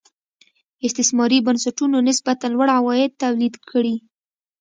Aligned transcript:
استثماري 0.87 1.37
بنسټونو 1.47 1.97
نسبتا 2.07 2.47
لوړ 2.53 2.67
عواید 2.77 3.11
تولید 3.23 3.55
کړي. 3.69 3.95